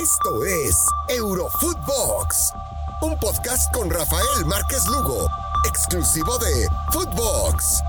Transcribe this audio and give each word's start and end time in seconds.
Esto 0.00 0.46
es 0.46 0.86
Eurofootbox, 1.08 2.54
un 3.02 3.18
podcast 3.18 3.70
con 3.74 3.90
Rafael 3.90 4.46
Márquez 4.46 4.86
Lugo, 4.86 5.28
exclusivo 5.68 6.38
de 6.38 6.66
Footbox. 6.90 7.82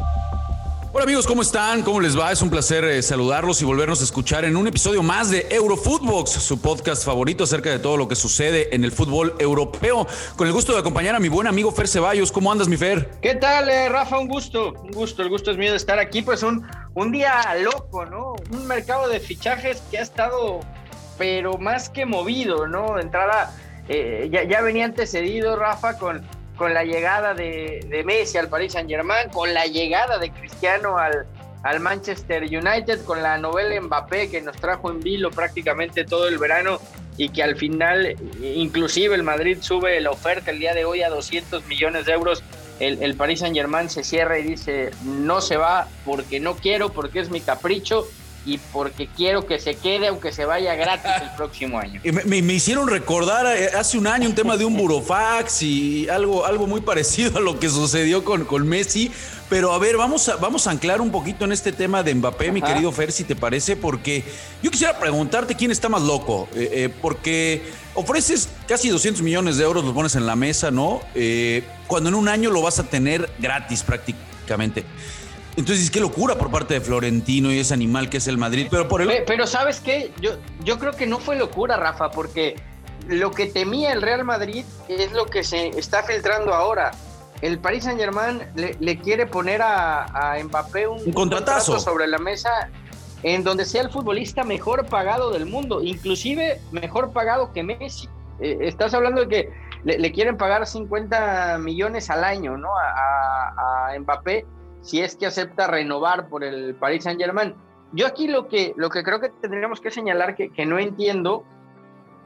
Hola 0.91 1.05
amigos, 1.05 1.25
¿cómo 1.25 1.41
están? 1.41 1.83
¿Cómo 1.83 2.01
les 2.01 2.19
va? 2.19 2.33
Es 2.33 2.41
un 2.41 2.49
placer 2.49 2.83
eh, 2.83 3.01
saludarlos 3.01 3.61
y 3.61 3.65
volvernos 3.65 4.01
a 4.01 4.03
escuchar 4.03 4.43
en 4.43 4.57
un 4.57 4.67
episodio 4.67 5.01
más 5.01 5.29
de 5.29 5.47
Eurofootbox, 5.49 6.31
su 6.31 6.59
podcast 6.59 7.05
favorito 7.05 7.45
acerca 7.45 7.69
de 7.69 7.79
todo 7.79 7.95
lo 7.95 8.09
que 8.09 8.17
sucede 8.17 8.75
en 8.75 8.83
el 8.83 8.91
fútbol 8.91 9.33
europeo. 9.39 10.05
Con 10.35 10.47
el 10.47 10.53
gusto 10.53 10.73
de 10.73 10.79
acompañar 10.79 11.15
a 11.15 11.19
mi 11.21 11.29
buen 11.29 11.47
amigo 11.47 11.71
Fer 11.71 11.87
Ceballos. 11.87 12.29
¿Cómo 12.33 12.51
andas, 12.51 12.67
mi 12.67 12.75
Fer? 12.75 13.09
¿Qué 13.21 13.35
tal, 13.35 13.69
eh, 13.69 13.87
Rafa? 13.87 14.19
Un 14.19 14.27
gusto, 14.27 14.73
un 14.83 14.91
gusto. 14.91 15.21
El 15.21 15.29
gusto 15.29 15.49
es 15.49 15.57
mío 15.57 15.71
de 15.71 15.77
estar 15.77 15.97
aquí. 15.97 16.23
Pues 16.23 16.43
un, 16.43 16.67
un 16.93 17.11
día 17.13 17.41
loco, 17.61 18.05
¿no? 18.05 18.33
Un 18.51 18.67
mercado 18.67 19.07
de 19.07 19.21
fichajes 19.21 19.81
que 19.89 19.97
ha 19.97 20.01
estado, 20.01 20.59
pero 21.21 21.59
más 21.59 21.87
que 21.89 22.05
movido, 22.05 22.65
¿no? 22.65 22.95
De 22.95 23.03
entrada, 23.03 23.53
eh, 23.87 24.27
ya, 24.31 24.43
ya 24.43 24.61
venía 24.61 24.85
antecedido, 24.85 25.55
Rafa, 25.55 25.97
con 25.99 26.25
con 26.61 26.75
la 26.75 26.83
llegada 26.83 27.33
de, 27.33 28.03
Messi 28.05 28.37
al 28.37 28.47
Paris 28.47 28.73
Saint 28.73 28.87
Germain, 28.87 29.29
con 29.29 29.51
la 29.51 29.65
llegada 29.65 30.19
de 30.19 30.29
Cristiano 30.29 30.99
al, 30.99 31.25
al 31.63 31.79
Manchester 31.79 32.43
United, 32.43 33.03
con 33.03 33.23
la 33.23 33.39
novela 33.39 33.81
Mbappé 33.81 34.29
que 34.29 34.41
nos 34.41 34.57
trajo 34.57 34.91
en 34.91 34.99
vilo 34.99 35.31
prácticamente 35.31 36.03
todo 36.03 36.27
el 36.27 36.37
verano 36.37 36.79
y 37.17 37.29
que 37.29 37.41
al 37.41 37.55
final, 37.55 38.15
inclusive 38.43 39.15
el 39.15 39.23
Madrid 39.23 39.57
sube 39.61 39.99
la 40.01 40.11
oferta 40.11 40.51
el 40.51 40.59
día 40.59 40.75
de 40.75 40.85
hoy 40.85 41.01
a 41.01 41.09
200 41.09 41.65
millones 41.65 42.05
de 42.05 42.13
euros. 42.13 42.43
El, 42.79 43.01
el 43.01 43.15
Paris 43.15 43.39
Saint 43.39 43.55
Germain 43.55 43.89
se 43.89 44.03
cierra 44.03 44.37
y 44.37 44.43
dice, 44.43 44.91
no 45.03 45.41
se 45.41 45.57
va 45.57 45.87
porque 46.05 46.39
no 46.39 46.55
quiero, 46.57 46.89
porque 46.89 47.21
es 47.21 47.31
mi 47.31 47.41
capricho 47.41 48.07
y 48.45 48.57
porque 48.57 49.07
quiero 49.07 49.45
que 49.45 49.59
se 49.59 49.75
quede 49.75 50.07
aunque 50.07 50.31
se 50.31 50.45
vaya 50.45 50.73
gratis 50.75 51.11
el 51.21 51.29
próximo 51.35 51.77
año. 51.77 52.01
Me, 52.03 52.41
me, 52.41 52.53
hicieron 52.53 52.87
recordar 52.87 53.45
eh, 53.55 53.69
hace 53.77 53.97
un 53.97 54.07
año 54.07 54.27
un 54.27 54.35
tema 54.35 54.57
de 54.57 54.65
un 54.65 54.75
burofax 54.75 55.61
y 55.61 56.09
algo, 56.09 56.45
algo 56.45 56.65
muy 56.65 56.81
parecido 56.81 57.37
a 57.37 57.41
lo 57.41 57.59
que 57.59 57.69
sucedió 57.69 58.23
con, 58.23 58.45
con 58.45 58.67
Messi. 58.67 59.11
Pero 59.49 59.73
a 59.73 59.79
ver, 59.79 59.97
vamos 59.97 60.29
a, 60.29 60.37
vamos 60.37 60.65
a 60.65 60.71
anclar 60.71 61.01
un 61.01 61.11
poquito 61.11 61.43
en 61.43 61.51
este 61.51 61.73
tema 61.73 62.03
de 62.03 62.15
Mbappé, 62.15 62.51
mi 62.53 62.61
querido 62.61 62.89
Fer, 62.93 63.11
si 63.11 63.25
te 63.25 63.35
parece, 63.35 63.75
porque 63.75 64.23
yo 64.63 64.71
quisiera 64.71 64.97
preguntarte 64.97 65.55
quién 65.55 65.71
está 65.71 65.89
más 65.89 66.01
loco, 66.03 66.47
eh, 66.55 66.69
eh, 66.71 66.89
porque 67.01 67.61
ofreces 67.93 68.47
casi 68.65 68.87
200 68.87 69.21
millones 69.21 69.57
de 69.57 69.65
euros, 69.65 69.83
los 69.83 69.93
pones 69.93 70.15
en 70.15 70.25
la 70.25 70.37
mesa, 70.37 70.71
¿no? 70.71 71.01
cuando 71.87 72.07
en 72.07 72.15
un 72.15 72.29
año 72.29 72.49
lo 72.49 72.61
vas 72.61 72.79
a 72.79 72.83
tener 72.83 73.29
gratis 73.39 73.83
prácticamente. 73.83 74.85
Entonces, 75.57 75.91
qué 75.91 75.99
locura 75.99 76.35
por 76.35 76.49
parte 76.49 76.75
de 76.75 76.81
Florentino 76.81 77.51
y 77.51 77.59
ese 77.59 77.73
animal 77.73 78.09
que 78.09 78.17
es 78.17 78.27
el 78.27 78.37
Madrid. 78.37 78.67
Pero 78.71 78.87
por 78.87 79.01
el... 79.01 79.23
Pero 79.25 79.45
¿sabes 79.45 79.79
qué? 79.79 80.11
Yo, 80.21 80.31
yo 80.63 80.79
creo 80.79 80.93
que 80.93 81.05
no 81.05 81.19
fue 81.19 81.35
locura, 81.35 81.77
Rafa, 81.77 82.09
porque 82.11 82.55
lo 83.07 83.31
que 83.31 83.47
temía 83.47 83.91
el 83.91 84.01
Real 84.01 84.23
Madrid 84.23 84.63
es 84.87 85.11
lo 85.11 85.25
que 85.25 85.43
se 85.43 85.67
está 85.69 86.03
filtrando 86.03 86.53
ahora. 86.53 86.91
El 87.41 87.59
Paris 87.59 87.83
Saint 87.83 87.99
Germain 87.99 88.41
le, 88.55 88.99
quiere 88.99 89.25
poner 89.25 89.61
a, 89.63 90.37
Mbappé 90.43 90.87
un, 90.87 91.11
contratazo 91.11 91.79
sobre 91.79 92.07
la 92.07 92.19
mesa 92.19 92.69
en 93.23 93.43
donde 93.43 93.65
sea 93.65 93.81
el 93.81 93.89
futbolista 93.89 94.43
mejor 94.43 94.85
pagado 94.85 95.31
del 95.31 95.47
mundo, 95.47 95.81
inclusive 95.81 96.61
mejor 96.71 97.11
pagado 97.11 97.51
que 97.51 97.63
Messi. 97.63 98.07
Eh, 98.39 98.57
estás 98.61 98.93
hablando 98.93 99.21
de 99.21 99.27
que 99.27 99.49
le, 99.83 100.11
quieren 100.11 100.37
pagar 100.37 100.67
50 100.67 101.57
millones 101.57 102.09
al 102.11 102.23
año 102.23 102.57
¿no? 102.57 102.69
a, 102.77 103.89
a 103.89 103.99
Mbappé 103.99 104.45
si 104.81 105.01
es 105.01 105.15
que 105.15 105.25
acepta 105.25 105.67
renovar 105.67 106.27
por 106.27 106.43
el 106.43 106.75
Paris 106.75 107.03
Saint 107.03 107.19
Germain. 107.19 107.55
Yo 107.93 108.07
aquí 108.07 108.27
lo 108.27 108.47
que, 108.47 108.73
lo 108.77 108.89
que 108.89 109.03
creo 109.03 109.19
que 109.19 109.29
tendríamos 109.29 109.81
que 109.81 109.91
señalar 109.91 110.35
que, 110.35 110.49
que 110.49 110.65
no 110.65 110.79
entiendo 110.79 111.43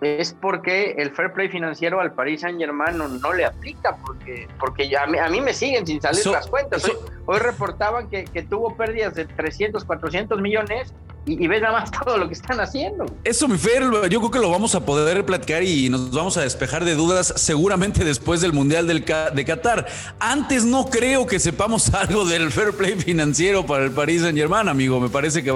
es 0.01 0.33
porque 0.33 0.91
el 0.97 1.11
fair 1.11 1.33
play 1.33 1.49
financiero 1.49 1.99
al 1.99 2.13
Paris 2.13 2.41
Saint 2.41 2.59
Germain 2.59 2.97
no, 2.97 3.33
le 3.33 3.45
aplica, 3.45 3.95
porque, 4.05 4.47
porque 4.59 4.89
ya 4.89 5.03
a, 5.03 5.29
mí, 5.29 5.41
me 5.41 5.53
siguen 5.53 5.87
sin 5.87 6.01
salir 6.01 6.25
las 6.27 6.47
cuentas. 6.47 6.89
Hoy, 7.25 7.39
reportaban 7.39 8.09
que, 8.09 8.25
que, 8.25 8.43
tuvo 8.43 8.75
pérdidas 8.75 9.15
de 9.15 9.25
300, 9.25 9.83
400 9.85 10.39
millones 10.41 10.93
y, 11.25 11.47
ves 11.47 11.61
nada 11.61 11.79
más 11.79 11.91
todo 12.05 12.17
lo 12.17 12.27
que 12.27 12.33
están 12.33 12.59
haciendo. 12.59 13.05
Eso, 13.23 13.47
mi 13.47 13.57
Fer, 13.57 13.83
yo 14.09 14.19
creo 14.19 14.31
que 14.31 14.39
lo 14.39 14.49
vamos 14.49 14.75
a 14.75 14.85
poder 14.85 15.25
platicar 15.25 15.63
y 15.63 15.89
nos 15.89 16.11
vamos 16.11 16.37
a 16.37 16.41
despejar 16.41 16.85
de 16.85 16.95
dudas 16.95 17.33
seguramente 17.37 18.03
después 18.03 18.41
del 18.41 18.53
Mundial 18.53 18.87
del 18.87 19.03
de 19.05 19.45
Qatar. 19.45 19.87
Antes 20.19 20.65
no 20.65 20.89
creo 20.89 21.25
que 21.25 21.39
sepamos 21.39 21.93
algo 21.93 22.25
del 22.25 22.51
fair 22.51 22.73
play 22.73 22.95
financiero 22.95 23.65
para 23.65 23.85
el 23.85 23.91
Paris 23.91 24.21
Saint 24.21 24.37
Germain, 24.37 24.67
amigo. 24.67 24.99
Me 24.99 25.09
parece 25.09 25.43
que 25.43 25.51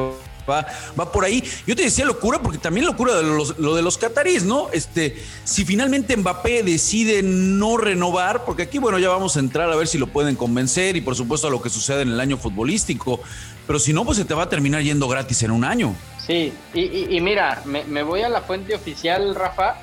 va, 0.49 0.67
va 0.99 1.11
por 1.11 1.23
ahí. 1.23 1.43
Yo 1.65 1.75
te 1.75 1.83
decía 1.83 2.05
locura 2.05 2.41
porque 2.41 2.57
también 2.57 2.85
locura 2.85 3.15
de 3.15 3.23
lo 3.23 3.75
de 3.75 3.81
los 3.81 3.97
catarís, 3.97 4.43
¿no? 4.43 4.69
Este, 4.73 5.15
si 5.43 5.65
finalmente 5.65 6.15
Mbappé 6.17 6.63
decide 6.63 7.21
no 7.23 7.77
renovar, 7.77 8.45
porque 8.45 8.63
aquí, 8.63 8.79
bueno, 8.79 8.99
ya 8.99 9.09
vamos 9.09 9.37
a 9.37 9.39
entrar 9.39 9.71
a 9.71 9.75
ver 9.75 9.87
si 9.87 9.97
lo 9.97 10.07
pueden 10.07 10.35
convencer 10.35 10.95
y 10.95 11.01
por 11.01 11.15
supuesto 11.15 11.47
a 11.47 11.51
lo 11.51 11.61
que 11.61 11.69
sucede 11.69 12.01
en 12.01 12.09
el 12.09 12.19
año 12.19 12.37
futbolístico, 12.37 13.21
pero 13.67 13.79
si 13.79 13.93
no, 13.93 14.03
pues 14.03 14.17
se 14.17 14.25
te 14.25 14.33
va 14.33 14.43
a 14.43 14.49
terminar 14.49 14.81
yendo 14.81 15.07
gratis 15.07 15.43
en 15.43 15.51
un 15.51 15.63
año. 15.63 15.95
Sí, 16.25 16.53
y, 16.73 17.19
mira, 17.21 17.61
me, 17.65 17.83
me 17.85 18.03
voy 18.03 18.21
a 18.21 18.29
la 18.29 18.41
fuente 18.41 18.75
oficial, 18.75 19.33
Rafa, 19.35 19.77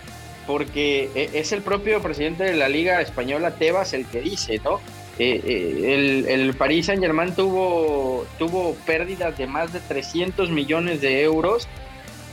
porque 0.46 1.10
e, 1.14 1.38
es 1.38 1.52
el 1.52 1.62
propio 1.62 2.00
presidente 2.00 2.44
de 2.44 2.54
la 2.54 2.68
Liga 2.68 3.00
Española, 3.00 3.52
Tebas, 3.52 3.92
el 3.92 4.06
que 4.06 4.20
dice, 4.20 4.60
¿no? 4.64 4.80
Eh, 5.18 5.40
eh, 5.44 5.94
el, 5.94 6.26
el, 6.28 6.54
Paris 6.54 6.86
Saint 6.86 7.02
Germain 7.02 7.34
tuvo, 7.34 8.26
tuvo 8.38 8.74
pérdidas 8.84 9.36
de 9.38 9.46
más 9.46 9.72
de 9.72 9.80
300 9.80 10.50
millones 10.50 11.00
de 11.00 11.22
euros 11.22 11.66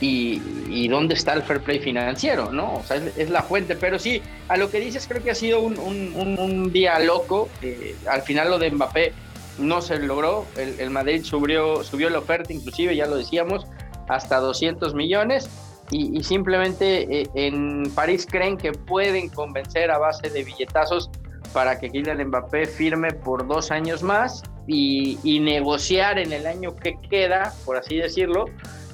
y, 0.00 0.88
dónde 0.88 1.14
está 1.14 1.32
el 1.32 1.42
fair 1.42 1.60
play 1.60 1.78
financiero, 1.78 2.52
¿no? 2.52 2.74
O 2.74 2.82
sea, 2.82 2.98
es, 3.16 3.30
la 3.30 3.42
fuente, 3.42 3.74
pero 3.74 3.98
sí, 3.98 4.20
a 4.48 4.58
lo 4.58 4.70
que 4.70 4.80
dices 4.80 5.06
creo 5.08 5.22
que 5.22 5.30
ha 5.30 5.34
sido 5.34 5.60
un, 5.60 5.78
un, 5.78 6.72
día 6.72 6.98
loco, 6.98 7.48
eh, 7.62 7.96
al 8.06 8.20
final 8.20 8.50
lo 8.50 8.58
de 8.58 8.70
Mbappé 8.70 9.12
no 9.58 9.80
se 9.80 9.98
logró, 10.00 10.44
el, 10.56 10.90
Madrid 10.90 11.24
subió, 11.24 11.82
subió 11.84 12.10
la 12.10 12.18
oferta, 12.18 12.52
inclusive 12.52 12.94
ya 12.94 13.06
lo 13.06 13.16
decíamos, 13.16 13.66
hasta 14.08 14.40
200 14.40 14.94
millones. 14.94 15.48
Y, 15.90 16.22
simplemente 16.24 17.28
en 17.34 17.90
París 17.94 18.26
creen 18.28 18.56
que 18.56 18.72
pueden 18.72 19.28
convencer 19.28 19.90
a 19.90 19.98
base 19.98 20.28
de 20.28 20.42
billetazos 20.42 21.10
para 21.54 21.78
que 21.78 21.88
Kylian 21.88 22.26
Mbappé 22.26 22.66
firme 22.66 23.12
por 23.12 23.46
dos 23.46 23.70
años 23.70 24.02
más 24.02 24.42
y, 24.66 25.40
negociar 25.40 26.18
en 26.18 26.32
el 26.32 26.46
año 26.46 26.74
que 26.74 26.98
queda, 27.08 27.54
por 27.64 27.76
así 27.76 27.96
decirlo, 27.96 28.46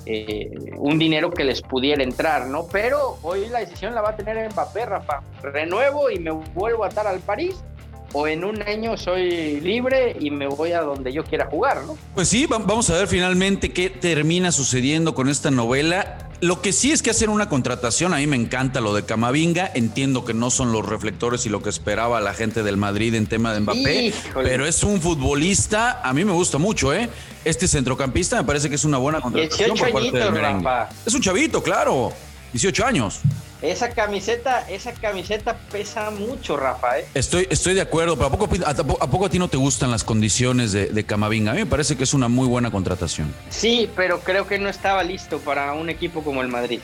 eh, 0.04 0.50
un 0.76 0.98
dinero 0.98 1.31
que 1.31 1.44
les 1.44 1.62
pudiera 1.62 2.03
entrar, 2.03 2.47
¿no? 2.47 2.66
Pero 2.71 3.19
hoy 3.22 3.48
la 3.48 3.60
decisión 3.60 3.94
la 3.94 4.03
va 4.03 4.10
a 4.10 4.16
tener 4.16 4.50
Mbappé, 4.53 4.87
Rafa. 4.87 5.22
Renuevo 5.43 6.10
y 6.10 6.19
me 6.19 6.31
vuelvo 6.31 6.84
a 6.84 6.88
atar 6.88 7.06
al 7.06 7.21
París 7.21 7.65
o 8.12 8.26
en 8.26 8.44
un 8.44 8.62
año 8.62 8.97
soy 8.97 9.60
libre 9.60 10.16
y 10.19 10.31
me 10.31 10.47
voy 10.47 10.72
a 10.72 10.82
donde 10.82 11.12
yo 11.12 11.25
quiera 11.25 11.47
jugar, 11.47 11.84
¿no? 11.87 11.97
Pues 12.15 12.28
sí, 12.28 12.47
vamos 12.47 12.91
a 12.91 12.94
ver 12.94 13.09
finalmente 13.09 13.72
qué 13.72 13.91
termina 13.91 14.53
sucediendo 14.53 15.15
con 15.15 15.28
esta 15.28 15.50
novela. 15.50 16.26
Lo 16.41 16.62
que 16.62 16.72
sí 16.72 16.91
es 16.91 17.03
que 17.03 17.10
hacer 17.10 17.28
una 17.28 17.50
contratación, 17.50 18.15
a 18.15 18.16
mí 18.16 18.26
me 18.26 18.37
encanta 18.37 18.81
lo 18.81 18.94
de 18.94 19.04
Camavinga, 19.04 19.71
entiendo 19.75 20.25
que 20.25 20.32
no 20.32 20.50
son 20.50 20.72
los 20.72 20.87
reflectores 20.87 21.44
y 21.44 21.50
lo 21.50 21.62
que 21.62 21.69
esperaba 21.69 22.19
la 22.22 22.32
gente 22.32 22.62
del 22.62 22.78
Madrid 22.78 23.15
en 23.15 23.26
tema 23.26 23.53
de 23.53 23.60
Mbappé, 23.60 24.15
pero 24.42 24.66
es 24.66 24.82
un 24.82 25.03
futbolista, 25.03 26.00
a 26.03 26.15
mí 26.15 26.25
me 26.25 26.32
gusta 26.32 26.56
mucho, 26.56 26.94
¿eh? 26.94 27.10
Este 27.44 27.69
centrocampista 27.69 28.37
me 28.37 28.44
parece 28.44 28.71
que 28.71 28.77
es 28.77 28.84
una 28.84 28.97
buena 28.97 29.21
contratación 29.21 29.77
por 29.77 29.92
parte 29.92 30.19
del 30.19 30.88
Es 31.04 31.15
un 31.15 31.21
chavito, 31.21 31.62
claro, 31.62 32.10
18 32.53 32.87
años. 32.87 33.21
Esa 33.62 33.91
camiseta, 33.91 34.66
esa 34.71 34.93
camiseta 34.93 35.56
pesa 35.71 36.10
mucho, 36.10 36.56
Rafa. 36.56 36.98
¿eh? 36.98 37.04
Estoy, 37.15 37.47
estoy 37.50 37.75
de 37.75 37.82
acuerdo, 37.82 38.16
pero 38.16 38.28
¿a 38.28 38.31
poco 38.31 38.48
a, 38.65 39.06
poco 39.10 39.26
a 39.26 39.28
ti 39.28 39.38
no 39.38 39.48
te 39.48 39.59
gustan 39.59 39.91
las 39.91 40.03
condiciones 40.03 40.72
de, 40.72 41.04
Camavinga? 41.04 41.53
A 41.53 41.54
mí 41.54 41.60
me 41.60 41.66
parece 41.66 41.97
que 41.97 42.04
es 42.04 42.15
una 42.15 42.28
muy 42.28 42.47
buena 42.47 42.71
contratación. 42.71 43.34
Sí, 43.50 43.91
pero 43.94 44.21
creo 44.21 44.47
que 44.47 44.59
no 44.59 44.71
estaba 44.71 45.03
listo 45.03 45.38
para 45.41 45.75
un 45.75 45.91
equipo 45.91 46.22
como 46.22 46.41
el 46.41 46.48
Madrid. 46.48 46.81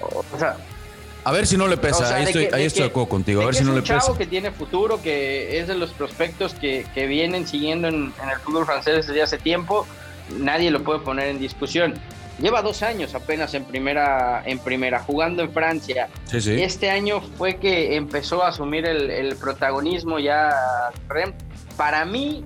O 0.00 0.38
sea, 0.38 0.56
a 1.22 1.32
ver 1.32 1.46
si 1.46 1.58
no 1.58 1.68
le 1.68 1.76
pesa, 1.76 2.16
ahí, 2.16 2.24
estoy, 2.24 2.46
de 2.46 2.84
acuerdo 2.84 3.08
contigo, 3.10 3.42
a 3.42 3.46
ver 3.46 3.54
si 3.54 3.62
no 3.62 3.74
le 3.74 3.82
pesa. 3.82 3.96
Es 3.96 4.02
un 4.04 4.06
chavo 4.06 4.18
que 4.18 4.26
tiene 4.26 4.50
futuro, 4.52 5.02
que 5.02 5.58
es 5.58 5.68
de 5.68 5.74
los 5.74 5.90
prospectos 5.90 6.54
que, 6.54 6.86
vienen 6.94 7.46
siguiendo 7.46 7.88
en, 7.88 8.14
en, 8.22 8.30
el 8.30 8.38
fútbol 8.38 8.64
francés 8.64 9.06
desde 9.06 9.20
hace 9.20 9.36
tiempo, 9.36 9.86
nadie 10.38 10.70
lo 10.70 10.82
puede 10.82 11.00
poner 11.00 11.26
en 11.26 11.38
discusión 11.38 11.94
lleva 12.40 12.62
dos 12.62 12.82
años 12.82 13.14
apenas 13.14 13.54
en 13.54 13.64
primera, 13.64 14.42
en 14.44 14.58
primera 14.58 15.00
jugando 15.00 15.42
en 15.42 15.52
Francia. 15.52 16.08
Este 16.32 16.90
año 16.90 17.20
fue 17.20 17.56
que 17.56 17.96
empezó 17.96 18.42
a 18.42 18.48
asumir 18.48 18.86
el, 18.86 19.36
protagonismo 19.36 20.18
ya. 20.18 20.50
Para 21.76 22.04
mí 22.04 22.44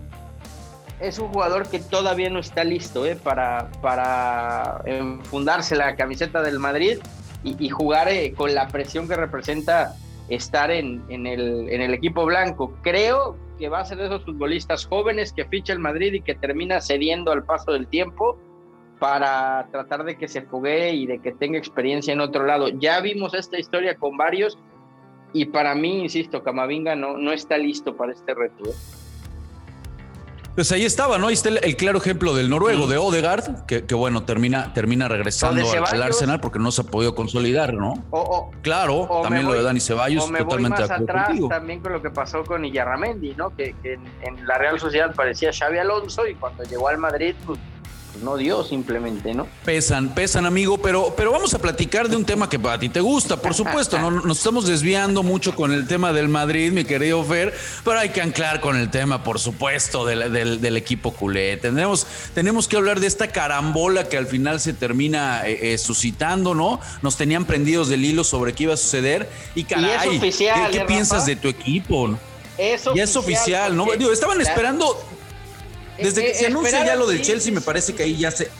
es 1.00 1.18
un 1.18 1.28
jugador 1.28 1.68
que 1.68 1.78
todavía 1.78 2.30
no 2.30 2.40
está 2.40 2.64
listo 2.64 3.06
¿eh? 3.06 3.16
para, 3.16 3.70
para 3.80 4.82
fundarse 5.24 5.76
la 5.76 5.96
camiseta 5.96 6.42
del 6.42 6.58
Madrid 6.58 6.98
y, 7.42 7.68
jugar 7.68 8.08
eh, 8.08 8.32
con 8.34 8.54
la 8.54 8.68
presión 8.68 9.06
que 9.06 9.16
representa 9.16 9.94
estar 10.28 10.70
en, 10.70 11.02
en, 11.10 11.26
el, 11.26 11.68
en 11.68 11.82
el 11.82 11.92
equipo 11.92 12.24
blanco. 12.24 12.74
Creo 12.82 13.36
que 13.58 13.68
va 13.68 13.80
a 13.80 13.84
ser 13.84 13.98
de 13.98 14.06
esos 14.06 14.24
futbolistas 14.24 14.86
jóvenes 14.86 15.32
que 15.32 15.44
ficha 15.44 15.72
el 15.72 15.78
Madrid 15.78 16.14
y 16.14 16.20
que 16.22 16.34
termina 16.34 16.80
cediendo 16.80 17.32
al 17.32 17.44
paso 17.44 17.72
del 17.72 17.86
tiempo 17.86 18.38
para 19.04 19.66
tratar 19.70 20.02
de 20.02 20.16
que 20.16 20.28
se 20.28 20.40
fogue 20.40 20.94
y 20.94 21.04
de 21.04 21.18
que 21.18 21.30
tenga 21.32 21.58
experiencia 21.58 22.14
en 22.14 22.20
otro 22.20 22.46
lado. 22.46 22.68
Ya 22.68 23.02
vimos 23.02 23.34
esta 23.34 23.58
historia 23.58 23.96
con 23.96 24.16
varios 24.16 24.56
y 25.34 25.44
para 25.44 25.74
mí, 25.74 26.04
insisto, 26.04 26.42
Camavinga 26.42 26.96
no, 26.96 27.18
no 27.18 27.30
está 27.30 27.58
listo 27.58 27.94
para 27.94 28.12
este 28.12 28.32
reto. 28.32 28.64
¿eh? 28.64 28.72
Pues 30.54 30.72
ahí 30.72 30.86
estaba, 30.86 31.18
¿no? 31.18 31.26
Ahí 31.26 31.34
está 31.34 31.50
el, 31.50 31.76
claro 31.76 31.98
ejemplo 31.98 32.34
del 32.34 32.48
noruego, 32.48 32.86
de 32.86 32.96
Odegaard, 32.96 33.66
que, 33.66 33.94
bueno, 33.94 34.22
termina, 34.22 34.72
termina 34.72 35.06
regresando 35.06 35.70
al, 35.70 36.02
Arsenal 36.02 36.40
porque 36.40 36.58
no 36.58 36.72
se 36.72 36.80
ha 36.80 36.84
podido 36.84 37.14
consolidar, 37.14 37.74
¿no? 37.74 38.02
claro, 38.62 39.06
también 39.22 39.44
lo 39.44 39.52
de 39.52 39.62
Dani 39.62 39.80
Ceballos, 39.80 40.32
totalmente 40.32 40.80
más 40.80 40.90
atrás 40.90 41.38
también 41.50 41.80
con 41.80 41.92
lo 41.92 42.00
que 42.00 42.08
pasó 42.08 42.42
con 42.42 42.64
Iyarramendi, 42.64 43.34
¿no? 43.34 43.54
Que, 43.54 43.74
en, 43.82 44.00
en, 44.22 44.46
la 44.46 44.56
Real 44.56 44.80
Sociedad 44.80 45.14
parecía 45.14 45.52
Xavi 45.52 45.76
Alonso 45.76 46.26
y 46.26 46.34
cuando 46.36 46.62
llegó 46.62 46.88
al 46.88 46.96
Madrid, 46.96 47.34
pues 47.44 47.58
no 48.22 48.36
dio 48.36 48.64
simplemente, 48.64 49.34
¿no? 49.34 49.46
Pesan, 49.64 50.14
pesan, 50.14 50.46
amigo, 50.46 50.78
pero, 50.78 51.14
pero 51.16 51.32
vamos 51.32 51.54
a 51.54 51.58
platicar 51.58 52.08
de 52.08 52.16
un 52.16 52.24
tema 52.24 52.48
que 52.48 52.58
a 52.64 52.78
ti 52.78 52.88
te 52.88 53.00
gusta, 53.00 53.36
por 53.36 53.54
supuesto. 53.54 53.98
no, 53.98 54.10
nos 54.10 54.38
estamos 54.38 54.66
desviando 54.66 55.22
mucho 55.22 55.54
con 55.54 55.72
el 55.72 55.86
tema 55.86 56.12
del 56.12 56.28
Madrid, 56.28 56.72
mi 56.72 56.84
querido 56.84 57.22
Fer, 57.24 57.54
pero 57.84 57.98
hay 57.98 58.10
que 58.10 58.22
anclar 58.22 58.60
con 58.60 58.76
el 58.76 58.90
tema, 58.90 59.22
por 59.22 59.38
supuesto, 59.38 60.04
del, 60.04 60.76
equipo 60.76 61.12
culé. 61.12 61.56
Tenemos, 61.56 62.06
tenemos 62.34 62.68
que 62.68 62.76
hablar 62.76 63.00
de 63.00 63.06
esta 63.06 63.28
carambola 63.28 64.08
que 64.08 64.16
al 64.16 64.26
final 64.26 64.60
se 64.60 64.72
termina 64.72 65.46
eh, 65.46 65.72
eh, 65.72 65.78
suscitando, 65.78 66.54
¿no? 66.54 66.80
Nos 67.02 67.16
tenían 67.16 67.44
prendidos 67.44 67.88
del 67.88 68.04
hilo 68.04 68.24
sobre 68.24 68.52
qué 68.52 68.64
iba 68.64 68.74
a 68.74 68.76
suceder. 68.76 69.28
Y 69.54 69.64
caray, 69.64 70.18
¿qué, 70.18 70.28
¿eh, 70.28 70.84
piensas 70.86 71.26
de 71.26 71.36
tu 71.36 71.48
equipo? 71.48 72.18
Es 72.56 72.86
oficial, 72.86 72.94
ya 72.94 73.04
es 73.04 73.16
oficial, 73.16 73.76
¿no? 73.76 73.86
Digo, 73.96 74.12
estaban 74.12 74.40
esperando 74.40 74.96
desde 75.98 76.22
que 76.22 76.30
eh, 76.30 76.34
se 76.34 76.46
anuncia 76.46 76.84
ya 76.84 76.96
lo 76.96 77.06
del 77.06 77.22
Chelsea, 77.22 77.52
me 77.52 77.60
parece 77.60 77.94
que 77.94 78.04
ahí 78.04 78.16
ya 78.16 78.30
se, 78.30 78.50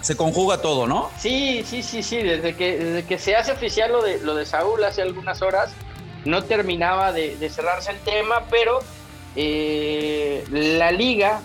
se, 0.00 0.16
conjuga 0.16 0.58
todo, 0.58 0.86
¿no? 0.86 1.10
Sí, 1.18 1.64
sí, 1.66 1.82
sí, 1.82 2.02
sí. 2.02 2.18
Desde 2.18 2.54
que, 2.54 2.78
desde 2.78 3.04
que 3.04 3.18
se 3.18 3.36
hace 3.36 3.52
oficial 3.52 3.92
lo 3.92 4.02
de, 4.02 4.18
lo 4.20 4.34
de 4.34 4.46
Saúl 4.46 4.82
hace 4.84 5.02
algunas 5.02 5.42
horas, 5.42 5.72
no 6.24 6.44
terminaba 6.44 7.12
de, 7.12 7.36
cerrarse 7.50 7.90
el 7.90 7.98
tema, 7.98 8.44
pero 8.50 8.80
eh, 9.36 10.44
la 10.50 10.92
liga 10.92 11.40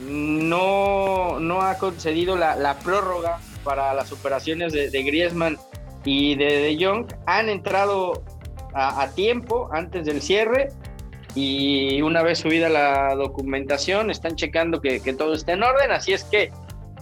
no, 0.00 1.38
no 1.40 1.62
ha 1.62 1.76
concedido 1.78 2.36
la, 2.36 2.78
prórroga 2.82 3.40
para 3.64 3.92
las 3.94 4.12
operaciones 4.12 4.72
de, 4.72 5.02
Griezmann 5.02 5.58
y 6.04 6.34
de 6.36 6.76
De 6.76 6.84
Jong. 6.84 7.06
Han 7.26 7.48
entrado 7.48 8.22
a, 8.72 9.02
a 9.02 9.10
tiempo 9.10 9.68
antes 9.72 10.06
del 10.06 10.22
cierre 10.22 10.72
y 11.34 12.02
una 12.02 12.22
vez 12.22 12.38
subida 12.38 12.68
la 12.68 13.14
documentación 13.14 14.10
están 14.10 14.36
checando 14.36 14.80
que, 14.80 15.00
todo 15.16 15.34
esté 15.34 15.52
en 15.52 15.62
orden, 15.62 15.92
así 15.92 16.12
es 16.12 16.24
que 16.24 16.50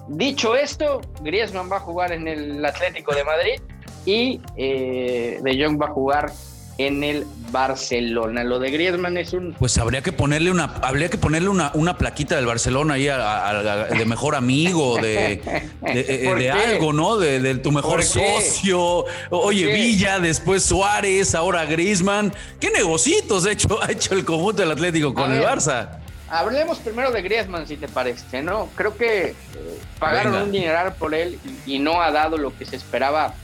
dicho 0.09 0.55
esto, 0.55 1.01
Griezmann 1.23 1.71
va 1.71 1.77
a 1.77 1.81
jugar 1.81 2.13
en 2.13 2.29
el 2.29 2.65
Atlético 2.65 3.15
de 3.15 3.25
Madrid 3.25 3.61
y 4.05 4.41
eh, 4.57 5.39
De 5.43 5.63
Jong 5.65 5.81
va 5.81 5.87
a 5.87 5.91
jugar 5.91 6.31
en 6.79 7.03
el 7.03 7.27
Barcelona. 7.51 8.45
Lo 8.45 8.61
de 8.61 8.71
Griezmann 8.71 9.17
es 9.17 9.33
un. 9.33 9.53
Pues 9.59 9.77
habría 9.79 10.01
que 10.01 10.13
ponerle 10.13 10.51
una, 10.51 10.77
habría 10.83 11.09
que 11.09 11.19
ponerle 11.19 11.49
una, 11.49 11.73
una 11.75 11.99
plaquita 11.99 12.37
del 12.37 12.47
Barcelona 12.47 12.95
ahí 12.95 13.07
de 13.07 14.05
mejor 14.07 14.37
amigo, 14.37 14.97
de, 14.97 15.43
de, 15.83 16.51
algo, 16.69 16.93
¿no? 16.93 17.17
De, 17.19 17.55
tu 17.57 17.73
mejor 17.73 18.05
socio. 18.05 19.05
Oye, 19.31 19.73
Villa, 19.73 20.21
después 20.21 20.63
Suárez, 20.63 21.35
ahora 21.35 21.65
Griezmann. 21.67 22.33
¿Qué 22.61 22.71
negocitos 22.71 23.45
ha 23.47 23.53
hecho, 23.53 23.83
ha 23.83 23.91
hecho 23.91 24.15
el 24.15 24.25
conjunto 24.25 24.63
del 24.63 24.71
Atlético 24.71 25.13
con 25.13 25.33
el 25.33 25.43
Barça? 25.43 25.99
Hablemos 26.31 26.79
primero 26.79 27.11
de 27.11 27.23
Griezmann, 27.23 27.67
si 27.67 27.77
te 27.77 27.89
parece, 27.89 28.43
¿no? 28.43 28.69
Creo 28.77 28.97
que 28.97 29.29
eh, 29.29 29.35
pagaron 29.99 30.35
un 30.35 30.53
dineral 30.53 30.95
por 30.95 31.15
él 31.15 31.39
y, 31.67 31.79
no 31.79 32.03
ha 32.03 32.13
dado 32.13 32.37
lo 32.37 32.57
que 32.57 32.67
se 32.67 32.77
esperaba 32.77 33.35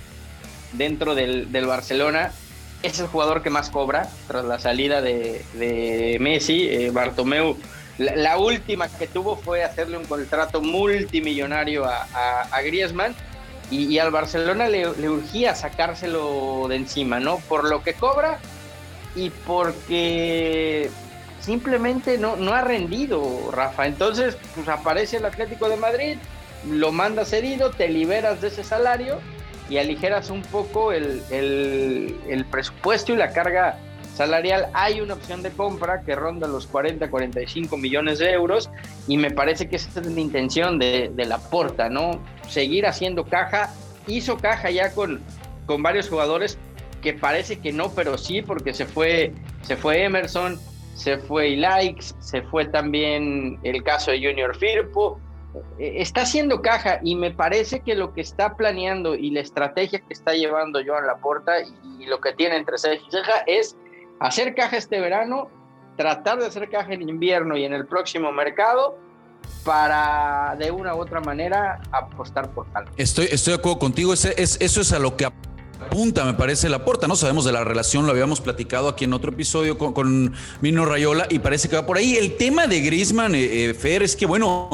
dentro 0.75 1.15
del, 1.15 1.51
del 1.51 1.65
Barcelona 1.65 2.31
es 2.85 3.01
el 3.01 3.07
jugador 3.07 3.43
que 3.43 3.51
más 3.51 3.71
cobra 3.71 4.09
tras 4.29 4.45
la 4.45 4.59
salida 4.59 5.01
de, 5.01 6.19
Messi. 6.21 6.69
Eh, 6.69 6.91
Bartomeu, 6.91 7.57
la, 7.99 8.37
última 8.37 8.89
que 8.89 9.07
tuvo 9.07 9.37
fue 9.37 9.65
hacerle 9.65 9.97
un 9.97 10.05
contrato 10.05 10.61
multimillonario 10.61 11.87
a, 11.87 12.61
Griezmann 12.63 13.15
y, 13.71 13.99
al 13.99 14.11
Barcelona 14.11 14.69
le, 14.69 14.89
urgía 15.09 15.55
sacárselo 15.55 16.67
de 16.69 16.77
encima, 16.77 17.21
¿no? 17.21 17.39
Por 17.49 17.65
lo 17.69 17.83
que 17.83 17.95
cobra 17.95 18.39
y 19.17 19.31
porque 19.31 20.91
simplemente 21.41 22.19
no, 22.19 22.37
no 22.37 22.53
ha 22.53 22.61
rendido, 22.61 23.51
Rafa. 23.51 23.87
Entonces, 23.87 24.37
pues 24.55 24.69
aparece 24.69 25.17
el 25.17 25.25
Atlético 25.25 25.71
de 25.71 25.77
Madrid, 25.77 26.19
lo 26.69 26.93
mandas 26.93 27.33
herido, 27.33 27.71
te 27.71 27.89
liberas 27.89 28.43
de 28.43 28.49
ese 28.49 28.63
salario 28.63 29.21
y 29.69 29.79
aligeras 29.79 30.31
un 30.31 30.43
poco 30.43 30.93
el, 30.93 32.47
presupuesto 32.51 33.13
y 33.13 33.17
la 33.17 33.33
carga 33.33 33.79
salarial, 34.15 34.69
hay 34.75 35.01
una 35.01 35.15
opción 35.15 35.43
de 35.43 35.51
compra 35.51 36.03
que 36.03 36.15
ronda 36.15 36.47
los 36.47 36.67
40, 36.67 37.11
45 37.11 37.77
millones 37.77 38.19
de 38.21 38.31
euros 38.31 38.71
y 39.09 39.17
me 39.17 39.31
parece 39.31 39.69
que 39.69 39.77
esa 39.77 40.01
es 40.01 40.07
la 40.07 40.21
intención 40.21 40.79
de, 40.79 41.13
la 41.17 41.39
porta, 41.39 41.89
¿no? 41.89 42.23
Seguir 42.49 42.87
haciendo 42.87 43.25
caja, 43.25 43.75
hizo 44.07 44.37
caja 44.37 44.71
ya 44.71 44.93
con, 44.93 45.21
con 45.67 45.83
varios 45.83 46.09
jugadores 46.09 46.59
que 47.03 47.13
parece 47.13 47.59
que 47.59 47.73
no, 47.73 47.91
pero 47.91 48.17
sí, 48.17 48.41
porque 48.41 48.73
se 48.73 48.87
fue, 48.87 49.33
se 49.63 49.77
fue 49.77 50.05
Emerson, 50.05 50.59
se 50.95 51.19
fue 51.19 51.57
Likes, 51.57 52.15
se 52.21 52.43
fue 52.43 52.67
también 52.67 53.59
el 53.63 53.83
caso 53.83 54.11
de 54.13 54.19
Junior 54.19 54.57
Firpo, 54.57 55.21
está 55.79 56.23
haciendo 56.23 56.63
caja 56.63 57.01
y 57.03 57.15
me 57.15 57.31
parece 57.31 57.81
que 57.81 57.95
lo 57.95 58.13
que 58.13 58.21
está 58.21 58.57
planeando 58.57 59.15
y 59.15 59.31
la 59.31 59.41
estrategia 59.41 60.01
que 60.01 60.13
está 60.13 60.33
llevando 60.35 60.81
Joan 60.85 61.07
Laporta 61.07 61.61
y, 61.61 62.03
y 62.03 62.07
lo 62.07 62.21
que 62.21 62.33
tiene 62.33 62.57
entre 62.57 62.79
ceja 62.79 62.95
y 62.95 63.11
ceja 63.11 63.39
es 63.47 63.77
hacer 64.21 64.55
caja 64.55 64.77
este 64.77 65.01
verano, 65.01 65.49
tratar 65.97 66.39
de 66.39 66.47
hacer 66.47 66.69
caja 66.71 66.93
en 66.93 67.09
invierno 67.09 67.57
y 67.57 67.65
en 67.65 67.73
el 67.73 67.87
próximo 67.87 68.33
mercado 68.33 68.99
para 69.65 70.57
de 70.59 70.71
una 70.71 70.95
u 70.95 71.01
otra 71.01 71.21
manera 71.21 71.81
apostar 71.91 72.51
por 72.51 72.67
tal. 72.73 72.85
Estoy, 72.97 73.29
estoy 73.31 73.53
de 73.53 73.59
acuerdo 73.59 73.79
contigo, 73.79 74.13
es, 74.13 74.25
eso 74.25 74.81
es 74.81 74.93
a 74.93 74.99
lo 74.99 75.17
que 75.17 75.27
apunta, 75.27 76.25
me 76.25 76.35
parece, 76.35 76.69
la 76.69 76.85
puerta. 76.85 77.09
No 77.09 77.17
sabemos 77.17 77.45
de 77.45 77.53
la 77.53 77.65
relación, 77.65 78.07
lo 78.07 78.13
habíamos 78.13 78.41
platicado 78.41 78.89
aquí 78.89 79.05
en 79.05 79.13
otro 79.13 79.33
episodio 79.33 79.79
con, 79.79 80.35
Mino 80.61 80.85
Rayola 80.85 81.27
y 81.31 81.39
parece 81.39 81.69
que 81.69 81.77
va 81.77 81.87
por 81.87 81.97
ahí. 81.97 82.17
El 82.17 82.37
tema 82.37 82.67
de 82.67 82.81
Grisman, 82.81 83.35
eh, 83.35 83.71
eh, 83.71 83.75
Fer, 83.75 84.03
es 84.03 84.17
que 84.17 84.27
bueno, 84.27 84.71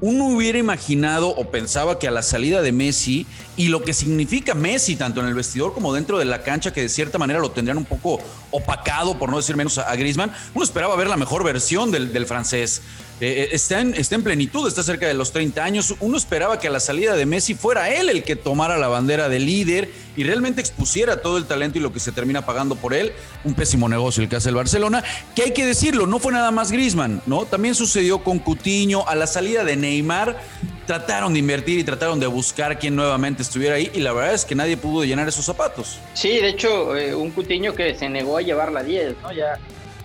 uno 0.00 0.26
hubiera 0.28 0.58
imaginado 0.58 1.28
o 1.28 1.50
pensaba 1.50 1.98
que 1.98 2.08
a 2.08 2.10
la 2.10 2.22
salida 2.22 2.62
de 2.62 2.72
Messi 2.72 3.26
y 3.56 3.68
lo 3.68 3.82
que 3.82 3.92
significa 3.92 4.54
Messi, 4.54 4.96
tanto 4.96 5.20
en 5.20 5.26
el 5.26 5.34
vestidor 5.34 5.74
como 5.74 5.92
dentro 5.92 6.18
de 6.18 6.24
la 6.24 6.42
cancha, 6.42 6.72
que 6.72 6.82
de 6.82 6.88
cierta 6.88 7.18
manera 7.18 7.38
lo 7.38 7.50
tendrían 7.50 7.76
un 7.76 7.84
poco 7.84 8.18
opacado, 8.50 9.18
por 9.18 9.30
no 9.30 9.36
decir 9.36 9.56
menos, 9.56 9.76
a, 9.78 9.94
Griezmann, 9.96 10.32
uno 10.54 10.64
esperaba 10.64 10.96
ver 10.96 11.08
la 11.08 11.16
mejor 11.16 11.44
versión 11.44 11.90
del, 11.90 12.26
francés. 12.26 12.82
Eh, 13.20 13.42
eh, 13.42 13.48
está, 13.52 13.80
en, 13.80 14.22
plenitud, 14.22 14.66
está 14.66 14.82
cerca 14.82 15.06
de 15.06 15.14
los 15.14 15.32
30 15.32 15.62
años. 15.62 15.94
Uno 16.00 16.16
esperaba 16.16 16.58
que 16.58 16.68
a 16.68 16.70
la 16.70 16.80
salida 16.80 17.14
de 17.14 17.26
Messi 17.26 17.54
fuera 17.54 17.90
él 17.94 18.08
el 18.08 18.24
que 18.24 18.34
tomara 18.34 18.78
la 18.78 18.88
bandera 18.88 19.28
de 19.28 19.38
líder 19.38 19.90
y 20.16 20.24
realmente 20.24 20.60
expusiera 20.60 21.20
todo 21.20 21.36
el 21.36 21.44
talento 21.44 21.78
y 21.78 21.82
lo 21.82 21.92
que 21.92 22.00
se 22.00 22.12
termina 22.12 22.46
pagando 22.46 22.76
por 22.76 22.94
él. 22.94 23.12
Un 23.44 23.54
pésimo 23.54 23.88
negocio 23.88 24.22
el 24.22 24.28
que 24.28 24.36
hace 24.36 24.48
el 24.48 24.54
Barcelona, 24.54 25.04
que 25.34 25.42
hay 25.42 25.52
que 25.52 25.66
decirlo, 25.66 26.06
no 26.06 26.18
fue 26.18 26.32
nada 26.32 26.50
más 26.50 26.72
Griezmann, 26.72 27.20
¿no? 27.26 27.44
También 27.44 27.74
sucedió 27.74 28.24
con 28.24 28.38
Cutiño, 28.38 29.06
a 29.06 29.14
la 29.14 29.26
salida 29.26 29.64
de 29.64 29.76
Neymar 29.76 30.40
trataron 30.86 31.32
de 31.32 31.38
invertir 31.38 31.78
y 31.78 31.84
trataron 31.84 32.18
de 32.18 32.26
buscar 32.26 32.78
quién 32.78 32.96
nuevamente 32.96 33.42
estuviera 33.42 33.76
ahí 33.76 33.90
y 33.94 34.00
la 34.00 34.12
verdad 34.12 34.34
es 34.34 34.44
que 34.44 34.56
nadie 34.56 34.76
pudo 34.76 35.04
llenar 35.04 35.28
esos 35.28 35.44
zapatos. 35.44 36.00
Sí, 36.14 36.30
de 36.30 36.48
hecho, 36.48 36.96
eh, 36.96 37.14
un 37.14 37.30
Cutiño 37.30 37.74
que 37.74 37.94
se 37.94 38.08
negó 38.08 38.38
a 38.38 38.42
llevar 38.42 38.72
la 38.72 38.82
10, 38.82 39.14
¿no? 39.22 39.30
Ya, 39.32 39.56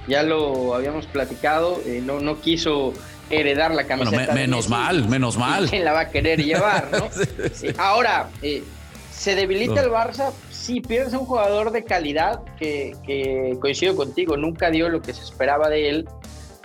ya 0.07 0.24
lo 0.24 0.75
habíamos 0.75 1.05
platicado, 1.07 1.79
eh, 1.85 2.01
no, 2.03 2.19
no 2.19 2.39
quiso 2.41 2.93
heredar 3.29 3.74
la 3.74 3.85
camiseta. 3.85 4.17
Bueno, 4.17 4.33
menos 4.33 4.69
mal, 4.69 5.07
menos 5.07 5.38
mal. 5.39 5.69
¿Quién 5.69 5.85
la 5.85 5.93
va 5.93 6.01
a 6.01 6.09
querer 6.09 6.43
llevar, 6.43 6.89
no? 6.91 7.09
Ahora, 7.77 8.29
eh, 8.41 8.63
¿se 9.12 9.35
debilita 9.35 9.81
el 9.81 9.89
Barça? 9.89 10.31
Sí, 10.50 10.81
pierde 10.81 11.17
un 11.17 11.25
jugador 11.25 11.71
de 11.71 11.83
calidad 11.83 12.41
que, 12.57 12.95
que 13.05 13.57
coincido 13.59 13.95
contigo, 13.95 14.38
nunca 14.38 14.71
dio 14.71 14.89
lo 14.89 15.01
que 15.01 15.13
se 15.13 15.24
esperaba 15.24 15.69
de 15.69 15.89
él 15.89 16.09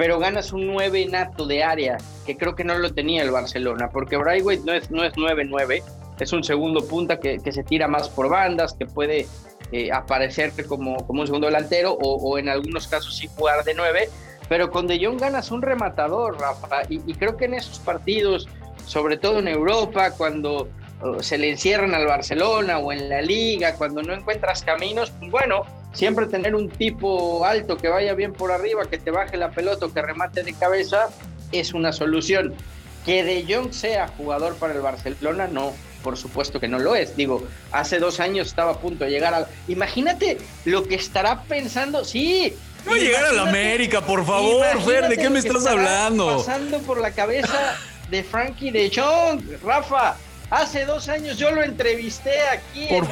pero 0.01 0.19
ganas 0.19 0.55
un 0.55 0.67
9 0.67 1.09
nato 1.11 1.47
de 1.47 1.63
área, 1.63 1.99
que 2.25 2.35
creo 2.39 2.55
que 2.55 2.65
no 2.65 2.79
lo 2.79 2.91
tenía 2.91 3.23
el 3.23 3.31
Barcelona, 3.31 3.91
porque 3.93 4.17
Braithwaite 4.17 4.65
no 4.65 4.73
es, 4.73 4.91
no 4.91 5.05
es 5.05 5.13
9-9, 5.13 5.83
es 6.19 6.33
un 6.33 6.43
segundo 6.43 6.89
punta 6.89 7.21
que, 7.21 7.39
se 7.39 7.63
tira 7.65 7.87
más 7.87 8.09
por 8.09 8.31
bandas, 8.31 8.73
que 8.73 8.87
puede 8.87 9.27
eh, 9.73 9.91
aparecer 9.93 10.53
como, 10.67 10.97
un 10.97 11.27
segundo 11.27 11.47
delantero 11.47 11.93
o, 11.93 12.39
en 12.39 12.49
algunos 12.49 12.89
casos 12.89 13.17
sí 13.17 13.29
jugar 13.37 13.65
de 13.65 13.75
9, 13.75 14.09
pero 14.49 14.71
con 14.71 14.87
De 14.87 15.05
Jong 15.05 15.21
ganas 15.21 15.51
un 15.51 15.63
rematador, 15.63 16.41
Rafa, 16.41 16.83
y, 16.89 16.99
creo 17.15 17.37
que 17.37 17.45
en 17.45 17.55
esos 17.55 17.79
partidos, 17.79 18.49
sobre 18.87 19.17
todo 19.17 19.39
en 19.39 19.49
Europa, 19.49 20.11
cuando 20.13 20.69
se 21.21 21.39
le 21.39 21.51
encierran 21.51 21.95
al 21.95 22.07
Barcelona 22.07 22.79
o 22.79 22.93
en 22.93 23.09
la 23.09 23.23
liga, 23.23 23.75
cuando 23.75 24.03
no 24.03 24.13
encuentras 24.13 24.63
caminos, 24.63 25.13
pues 25.19 25.31
bueno, 25.31 25.65
siempre 25.93 26.27
tener 26.27 26.55
un 26.55 26.69
tipo 26.69 27.45
alto 27.45 27.77
que 27.77 27.89
vaya 27.89 28.15
bien 28.15 28.33
por 28.33 28.53
arriba, 28.53 28.85
que 28.87 28.99
te 28.99 29.11
baje 29.11 29.37
la 29.37 29.51
pelota 29.51 29.87
o 29.87 29.93
que 29.93 30.03
remate 30.03 30.43
de 30.43 30.53
cabeza, 30.53 31.09
es 31.53 31.73
una 31.73 31.93
solución. 31.93 32.55
Que 33.07 33.25
De 33.25 33.47
Jong 33.49 33.73
sea 33.73 34.09
jugador 34.09 34.57
para 34.57 34.75
el 34.75 34.81
Barcelona, 34.81 35.47
no, 35.47 35.73
por 36.03 36.17
supuesto 36.17 36.61
que 36.61 36.69
no 36.69 36.79
lo 36.79 36.95
es. 36.95 37.17
Digo, 37.17 37.47
hace 37.73 37.99
dos 37.99 38.21
años 38.21 38.49
estaba 38.49 38.73
a 38.73 38.79
punto 38.79 39.05
de 39.05 39.11
llegar 39.11 39.35
al... 39.35 39.47
Imagínate 39.69 40.39
lo 40.65 40.85
que 40.87 40.95
estará 40.95 41.43
pensando, 41.43 42.05
sí. 42.05 42.55
No 42.87 42.97
llegar 42.97 43.25
a 43.25 43.33
la 43.33 43.43
América, 43.43 44.01
por 44.01 44.25
favor, 44.25 44.67
Fer, 44.83 45.09
¿de 45.09 45.17
qué 45.17 45.29
me 45.29 45.39
estás 45.39 45.67
hablando? 45.67 46.39
Pasando 46.39 46.79
por 46.79 46.99
la 46.99 47.11
cabeza 47.11 47.77
de 48.11 48.23
Frankie 48.23 48.71
de 48.71 48.91
Jong, 48.95 49.43
Rafa. 49.63 50.17
Hace 50.51 50.85
dos 50.85 51.09
años 51.09 51.39
yo 51.39 51.53
lo 51.53 51.63
entrevisté 51.63 52.41
aquí 52.49 52.89
en, 52.89 53.07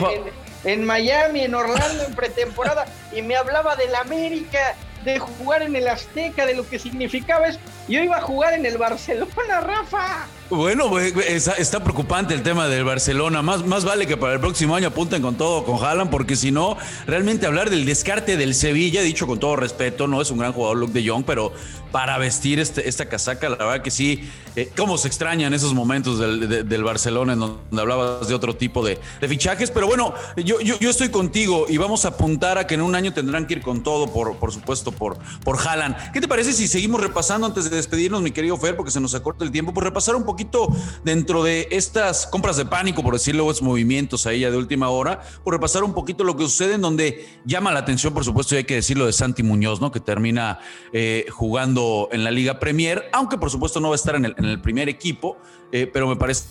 en, 0.64 0.85
Miami, 0.85 1.42
en 1.42 1.54
Orlando, 1.54 2.04
en 2.04 2.14
pretemporada, 2.14 2.87
y 3.14 3.23
me 3.23 3.37
hablaba 3.37 3.76
del 3.76 3.95
América, 3.95 4.75
de 5.05 5.19
jugar 5.19 5.62
en 5.62 5.76
el 5.76 5.88
Azteca, 5.88 6.47
de 6.47 6.55
lo 6.55 6.69
que 6.69 6.78
significaba 6.78 7.49
eso. 7.49 7.59
Yo 7.88 8.02
iba 8.02 8.19
a 8.19 8.21
jugar 8.21 8.55
en 8.55 8.67
el 8.67 8.78
Barcelona, 8.78 9.61
Rafa. 9.61 10.26
Bueno, 10.50 10.99
está, 10.99 11.85
preocupante 11.85 12.33
el 12.33 12.43
tema 12.43 12.69
del 12.69 12.83
Barcelona. 12.83 13.43
Más, 13.43 13.67
más 13.67 13.85
vale 13.85 14.07
que 14.07 14.17
para 14.17 14.33
el 14.33 14.40
próximo 14.40 14.75
año 14.75 14.88
apunten 14.88 15.21
con 15.21 15.37
todo 15.37 15.64
con 15.64 15.76
Haaland, 15.76 16.11
porque 16.11 16.37
si 16.37 16.50
no, 16.50 16.78
realmente 17.07 17.47
hablar 17.47 17.69
del 17.69 17.85
descarte 17.85 18.38
del 18.38 18.55
Sevilla, 18.55 19.02
dicho 19.02 19.26
con 19.26 19.38
todo 19.38 19.57
respeto, 19.57 20.07
no 20.07 20.23
es 20.23 20.31
un 20.31 20.38
gran 20.38 20.55
jugador 20.55 20.78
Luke 20.78 20.93
de 20.95 21.07
Jong, 21.07 21.25
pero 21.26 21.52
para 21.93 22.17
vestir 22.17 22.61
este, 22.61 22.88
esta 22.88 23.07
casaca, 23.11 23.50
la 23.50 23.57
verdad 23.57 23.83
que 23.83 23.90
sí, 23.90 24.28
eh, 24.57 24.71
cómo 24.76 24.97
se 24.97 25.09
extrañan 25.09 25.52
esos 25.52 25.75
momentos 25.75 26.19
del, 26.19 26.85
Barcelona 26.85 27.35
en 27.35 27.40
donde 27.40 27.81
hablabas 27.81 28.28
de 28.28 28.35
otro 28.35 28.57
tipo 28.57 28.85
de, 28.85 28.99
fichajes. 29.28 29.71
Pero 29.71 29.87
bueno, 29.87 30.14
yo, 30.37 30.61
yo, 30.61 30.78
yo, 30.78 30.88
estoy 30.90 31.11
contigo 31.11 31.67
y 31.69 31.76
vamos 31.76 32.07
a 32.07 32.09
apuntar 32.09 32.57
a 32.57 32.67
que 32.67 32.75
en 32.75 32.81
un 32.81 32.95
año 32.95 33.12
tendrán 33.12 33.47
que 33.47 33.55
ir 33.55 33.61
con 33.61 33.83
todo, 33.83 34.11
por, 34.12 34.37
por 34.37 34.52
supuesto, 34.52 34.88
por, 34.92 35.18
por 35.45 35.59
Haaland. 35.59 36.12
¿Qué 36.12 36.21
te 36.21 36.28
parece 36.28 36.52
si 36.52 36.68
seguimos 36.68 37.00
repasando 37.00 37.47
antes 37.47 37.71
de 37.71 37.76
despedirnos, 37.76 38.23
mi 38.23 38.30
querido 38.30 38.57
Fer, 38.57 38.76
porque 38.76 38.90
se 38.90 39.00
nos 39.00 39.14
acorta 39.14 39.45
el 39.45 39.50
tiempo, 39.50 39.73
por 39.75 39.85
repasar 39.85 40.14
un 40.16 40.25
poquito 40.25 40.68
dentro 41.04 41.42
de 41.42 41.68
estas 41.71 42.26
compras 42.26 42.57
de 42.57 42.66
pánico, 42.66 43.02
por 43.02 43.14
decirlo, 43.14 43.50
esos 43.50 43.62
movimientos 43.62 44.26
ahí 44.26 44.40
ya 44.40 44.50
de 44.50 44.57
última 44.57 44.88
hora, 44.88 45.21
por 45.45 45.54
repasar 45.54 45.85
un 45.85 45.95
poquito 45.95 46.25
lo 46.25 46.37
que 46.37 46.45
sucede 46.45 46.75
en 46.75 46.83
donde 46.83 47.26
llama 47.45 47.73
la 47.73 47.80
atención, 47.80 48.14
por 48.14 48.25
supuesto, 48.25 48.54
y 48.54 48.59
hay 48.59 48.64
que 48.64 48.75
decirlo 48.75 49.07
de 49.07 49.12
Santi 49.12 49.42
Muñoz, 49.42 49.80
¿no? 49.80 49.92
Que 49.92 50.00
termina 50.00 50.61
eh, 50.92 51.26
jugando 51.30 52.09
en 52.12 52.25
la 52.25 52.30
Liga 52.30 52.59
Premier, 52.59 53.09
aunque 53.12 53.38
por 53.38 53.50
supuesto 53.50 53.80
no 53.80 53.88
va 53.88 53.95
a 53.95 53.97
estar 53.97 54.14
en 54.16 54.25
el, 54.25 54.61
primer 54.61 54.88
equipo, 54.88 55.37
eh, 55.73 55.87
pero 55.87 56.09
me 56.09 56.16
parece 56.16 56.45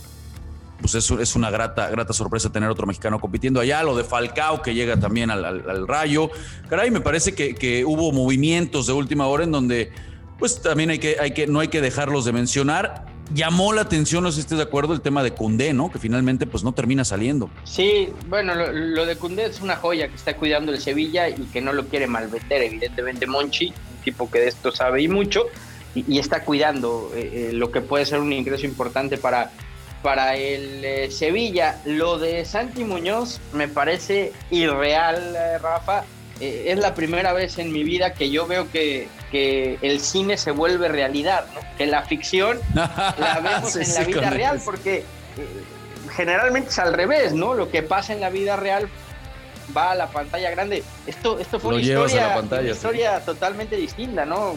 pues 0.80 0.96
es 0.96 1.36
una 1.36 1.50
grata, 1.50 1.90
grata 1.90 2.14
sorpresa 2.14 2.52
tener 2.52 2.70
otro 2.70 2.86
mexicano 2.86 3.20
compitiendo 3.20 3.60
allá. 3.60 3.84
Lo 3.84 3.96
de 3.96 4.04
Falcao, 4.04 4.62
que 4.62 4.74
llega 4.74 5.00
también 5.00 5.32
al, 5.32 5.88
rayo. 5.88 6.30
Caray, 6.70 6.92
me 6.92 7.02
parece 7.02 7.34
que, 7.34 7.84
hubo 7.86 8.12
movimientos 8.12 8.88
de 8.88 8.94
última 8.94 9.28
hora 9.28 9.44
en 9.44 9.52
donde, 9.52 9.92
pues 10.40 10.62
también 10.62 10.90
hay 10.90 11.00
que, 11.00 11.18
hay 11.20 11.32
que, 11.32 11.48
no 11.48 11.60
hay 11.60 11.68
que 11.68 11.82
dejarlos 11.82 12.26
de 12.26 12.34
mencionar 12.34 13.06
llamó 13.34 13.74
la 13.74 13.82
atención, 13.82 14.24
no 14.24 14.32
sé 14.32 14.36
si 14.36 14.42
estés 14.42 14.58
de 14.58 14.64
acuerdo, 14.64 14.94
el 14.94 15.02
tema 15.02 15.22
de 15.22 15.32
Cundé, 15.32 15.74
¿no? 15.74 15.92
Que 15.92 16.00
finalmente 16.00 16.48
pues 16.48 16.64
no 16.64 16.72
termina 16.72 17.04
saliendo. 17.04 17.50
Sí, 17.66 18.10
bueno, 18.30 18.56
lo, 18.56 19.06
de 19.06 19.18
Cundé 19.18 19.46
es 19.46 19.60
una 19.60 19.76
joya 19.76 20.08
que 20.08 20.16
está 20.16 20.38
cuidando 20.38 20.72
el 20.72 20.80
Sevilla 20.80 21.28
y 21.30 21.44
que 21.52 21.60
no 21.60 21.74
lo 21.74 21.88
quiere 21.88 22.08
malvender, 22.08 22.62
evidentemente 22.62 23.28
Monchi, 23.28 23.68
un 23.68 24.04
tipo 24.04 24.32
que 24.32 24.40
de 24.40 24.48
esto 24.48 24.72
sabe 24.72 25.02
y 25.02 25.10
mucho, 25.10 25.46
y, 25.94 26.20
está 26.20 26.44
cuidando 26.44 27.12
eh, 27.16 27.50
eh, 27.50 27.54
lo 27.54 27.72
que 27.72 27.82
puede 27.82 28.06
ser 28.06 28.20
un 28.20 28.32
ingreso 28.32 28.66
importante 28.66 29.18
para, 29.18 29.52
para 30.02 30.36
el 30.36 30.84
eh, 30.84 31.12
Sevilla. 31.12 31.80
Lo 31.86 32.18
de 32.18 32.46
Santi 32.46 32.84
Muñoz 32.84 33.40
me 33.54 33.68
parece 33.68 34.34
irreal, 34.52 35.38
Rafa. 35.62 36.04
es 36.40 36.78
la 36.78 36.94
primera 36.94 37.34
vez 37.34 37.58
en 37.58 37.72
mi 37.72 37.84
vida 37.84 38.14
que 38.14 38.30
yo 38.30 38.46
veo 38.48 38.70
que 38.72 39.08
que 39.32 39.78
el 39.82 40.00
cine 40.00 40.38
se 40.38 40.52
vuelve 40.52 40.88
realidad, 40.88 41.46
¿no? 41.54 41.62
que 41.78 41.86
la 41.86 42.04
ficción 42.04 42.60
la 42.74 43.42
vemos 43.44 43.76
en 43.76 43.94
la 43.94 44.04
vida 44.04 44.30
real, 44.30 44.62
porque 44.64 44.98
eh, 44.98 45.04
generalmente 46.16 46.70
es 46.70 46.80
al 46.80 46.94
revés, 46.94 47.34
¿no? 47.34 47.54
Lo 47.54 47.70
que 47.70 47.84
pasa 47.84 48.14
en 48.14 48.22
la 48.22 48.30
vida 48.30 48.56
real 48.56 48.88
va 49.76 49.92
a 49.92 49.96
la 49.96 50.08
pantalla 50.08 50.50
grande. 50.50 50.84
Esto, 51.06 51.40
esto 51.40 51.60
fue 51.60 51.74
una 51.74 51.82
historia, 51.82 52.42
una 52.42 52.62
historia 52.62 53.20
totalmente 53.20 53.76
distinta, 53.76 54.26
¿no? 54.26 54.56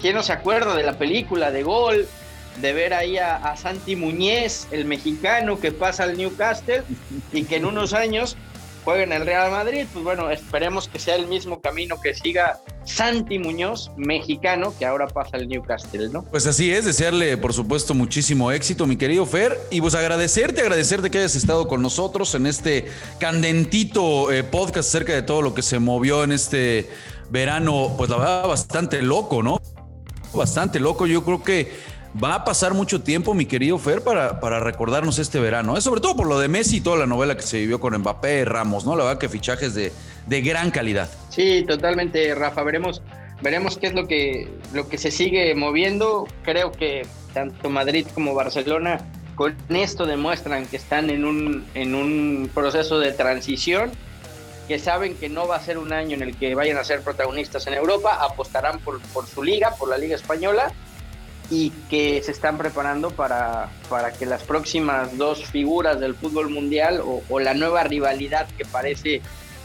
¿Quién 0.00 0.14
no 0.14 0.22
se 0.22 0.32
acuerda 0.32 0.74
de 0.74 0.82
la 0.82 0.98
película 0.98 1.50
de 1.50 1.62
Gol? 1.62 2.08
De 2.60 2.72
ver 2.72 2.94
ahí 2.94 3.18
a, 3.18 3.54
Santi 3.56 3.96
Muñez, 3.96 4.66
el 4.70 4.84
mexicano 4.84 5.58
que 5.60 5.72
pasa 5.72 6.04
al 6.04 6.16
Newcastle 6.16 6.82
y 7.32 7.44
que 7.44 7.56
en 7.56 7.66
unos 7.66 7.92
años 7.92 8.36
juegue 8.86 9.02
en 9.02 9.12
el 9.12 9.26
Real 9.26 9.50
Madrid, 9.50 9.84
pues 9.92 10.04
bueno, 10.04 10.30
esperemos 10.30 10.86
que 10.86 11.00
sea 11.00 11.16
el 11.16 11.26
mismo 11.26 11.60
camino 11.60 12.00
que 12.00 12.14
siga 12.14 12.60
Santi 12.84 13.36
Muñoz, 13.36 13.90
mexicano, 13.96 14.72
que 14.78 14.86
ahora 14.86 15.08
pasa 15.08 15.38
al 15.38 15.48
Newcastle, 15.48 16.08
¿no? 16.10 16.22
Pues 16.22 16.46
así 16.46 16.70
es, 16.70 16.84
desearle, 16.84 17.36
por 17.36 17.52
supuesto, 17.52 17.94
muchísimo 17.94 18.52
éxito, 18.52 18.86
mi 18.86 18.96
querido 18.96 19.26
Fer, 19.26 19.58
y 19.72 19.80
pues 19.80 19.96
agradecerte, 19.96 20.60
agradecerte 20.60 21.10
que 21.10 21.18
hayas 21.18 21.34
estado 21.34 21.66
con 21.66 21.82
nosotros 21.82 22.32
en 22.36 22.46
este 22.46 22.86
candentito 23.18 24.30
eh, 24.30 24.44
podcast 24.44 24.88
acerca 24.88 25.14
de 25.14 25.22
todo 25.22 25.42
lo 25.42 25.52
que 25.52 25.62
se 25.62 25.80
movió 25.80 26.22
en 26.22 26.30
este 26.30 26.88
verano, 27.28 27.92
pues 27.98 28.08
la 28.08 28.18
verdad, 28.18 28.46
bastante 28.46 29.02
loco, 29.02 29.42
¿no? 29.42 29.60
Bastante 30.32 30.78
loco, 30.78 31.08
yo 31.08 31.24
creo 31.24 31.42
que 31.42 31.95
va 32.22 32.34
a 32.34 32.44
pasar 32.44 32.74
mucho 32.74 33.02
tiempo, 33.02 33.34
mi 33.34 33.46
querido 33.46 33.78
Fer, 33.78 34.02
para, 34.02 34.40
para 34.40 34.60
recordarnos 34.60 35.18
este 35.18 35.40
verano. 35.40 35.76
¿eh? 35.76 35.80
Sobre 35.80 36.00
todo 36.00 36.16
por 36.16 36.26
lo 36.26 36.38
de 36.38 36.48
Messi 36.48 36.76
y 36.76 36.80
toda 36.80 36.96
la 36.96 37.06
novela 37.06 37.36
que 37.36 37.42
se 37.42 37.58
vivió 37.58 37.80
con 37.80 37.96
Mbappé 37.96 38.44
Ramos, 38.44 38.86
¿no? 38.86 38.96
La 38.96 39.04
verdad 39.04 39.18
que 39.18 39.28
fichajes 39.28 39.74
de, 39.74 39.92
de 40.26 40.40
gran 40.40 40.70
calidad. 40.70 41.10
Sí, 41.30 41.64
totalmente, 41.66 42.34
Rafa. 42.34 42.62
Veremos, 42.62 43.02
veremos 43.42 43.76
qué 43.78 43.88
es 43.88 43.94
lo 43.94 44.06
que, 44.06 44.48
lo 44.72 44.88
que 44.88 44.98
se 44.98 45.10
sigue 45.10 45.54
moviendo. 45.54 46.26
Creo 46.42 46.72
que 46.72 47.06
tanto 47.34 47.68
Madrid 47.68 48.06
como 48.14 48.34
Barcelona 48.34 49.00
con 49.34 49.54
esto 49.68 50.06
demuestran 50.06 50.64
que 50.64 50.76
están 50.78 51.10
en 51.10 51.26
un, 51.26 51.66
en 51.74 51.94
un 51.94 52.50
proceso 52.54 52.98
de 52.98 53.12
transición, 53.12 53.90
que 54.66 54.78
saben 54.78 55.14
que 55.14 55.28
no 55.28 55.46
va 55.46 55.56
a 55.56 55.60
ser 55.60 55.76
un 55.76 55.92
año 55.92 56.16
en 56.16 56.22
el 56.22 56.36
que 56.36 56.54
vayan 56.54 56.78
a 56.78 56.84
ser 56.84 57.02
protagonistas 57.02 57.66
en 57.66 57.74
Europa, 57.74 58.18
apostarán 58.22 58.78
por, 58.80 59.00
por 59.12 59.26
su 59.26 59.42
liga, 59.42 59.74
por 59.78 59.90
la 59.90 59.98
Liga 59.98 60.16
Española 60.16 60.72
y 61.50 61.70
que 61.88 62.22
se 62.22 62.32
están 62.32 62.58
preparando 62.58 63.10
para, 63.10 63.70
para 63.88 64.12
que 64.12 64.26
las 64.26 64.42
próximas 64.42 65.16
dos 65.16 65.44
figuras 65.44 66.00
del 66.00 66.14
fútbol 66.14 66.50
mundial 66.50 67.00
o, 67.04 67.40
la 67.40 67.54
nueva 67.54 67.84
rivalidad 67.84 68.48
que 68.56 68.64
parece 68.64 69.20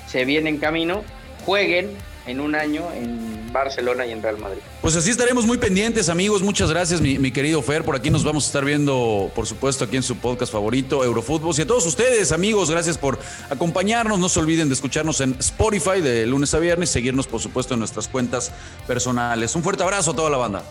se 0.07 0.25
viene 0.25 0.49
en 0.49 0.57
camino 0.57 1.03
jueguen 1.45 1.89
en 2.27 2.39
un 2.39 2.53
año 2.53 2.83
en 2.93 3.51
Barcelona 3.51 4.05
y 4.05 4.11
en 4.11 4.21
Real 4.21 4.37
Madrid. 4.37 4.59
Pues 4.81 4.95
así 4.95 5.09
estaremos 5.09 5.47
muy 5.47 5.57
pendientes, 5.57 6.07
amigos. 6.07 6.43
Muchas 6.43 6.69
gracias, 6.69 7.01
mi, 7.01 7.17
mi, 7.17 7.31
querido 7.31 7.63
Fer. 7.63 7.83
Por 7.83 7.95
aquí 7.95 8.11
nos 8.11 8.23
vamos 8.23 8.43
a 8.43 8.47
estar 8.47 8.63
viendo, 8.63 9.31
por 9.33 9.47
supuesto, 9.47 9.85
aquí 9.85 9.97
en 9.97 10.03
su 10.03 10.17
podcast 10.17 10.51
favorito, 10.51 11.03
Eurofútbol. 11.03 11.55
Y 11.57 11.61
a 11.61 11.67
todos 11.67 11.85
ustedes, 11.87 12.31
amigos, 12.31 12.69
gracias 12.69 12.99
por 12.99 13.17
acompañarnos. 13.49 14.19
No 14.19 14.29
se 14.29 14.39
olviden 14.39 14.67
de 14.69 14.75
escucharnos 14.75 15.19
en 15.21 15.35
Spotify 15.39 15.99
de 16.01 16.27
lunes 16.27 16.53
a 16.53 16.59
viernes, 16.59 16.91
seguirnos, 16.91 17.25
por 17.25 17.41
supuesto, 17.41 17.73
en 17.73 17.79
nuestras 17.79 18.07
cuentas 18.07 18.51
personales. 18.85 19.55
Un 19.55 19.63
fuerte 19.63 19.81
abrazo 19.81 20.11
a 20.11 20.15
toda 20.15 20.29
la 20.29 20.37
banda. 20.37 20.63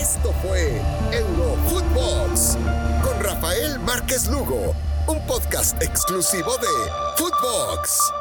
Esto 0.00 0.32
fue 0.42 0.80
Eurofootbox 1.12 2.56
con 3.02 3.20
Rafael 3.20 3.80
Márquez 3.80 4.28
Lugo, 4.28 4.72
un 5.08 5.26
podcast 5.26 5.82
exclusivo 5.82 6.56
de 6.58 6.68
Footbox. 7.16 8.17